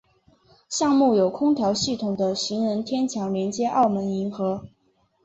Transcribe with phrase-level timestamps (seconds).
[0.67, 4.63] 项目有空调系统的行人天桥连接澳门银河。